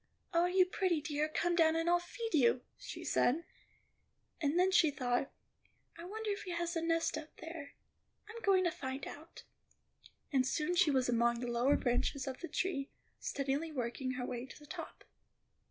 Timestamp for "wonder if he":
6.05-6.53